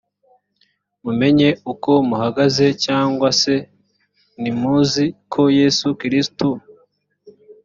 mumenye 1.03 1.49
uko 1.71 1.91
muhagaze 2.09 2.65
cyangwa 2.85 3.27
se 3.41 3.53
ntimuzi 4.41 5.05
ko 5.33 5.41
yesu 5.59 5.87
kristo 6.01 6.47